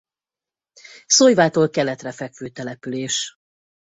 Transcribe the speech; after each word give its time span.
Szolyvától 1.05 1.69
keletre 1.69 2.11
fekvő 2.11 2.47
település. 2.49 3.35